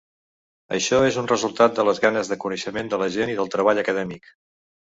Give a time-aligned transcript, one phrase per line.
[0.77, 3.87] Això és un resultat de les ganes de coneixement de la gent i del treball
[3.87, 4.37] acadèmic.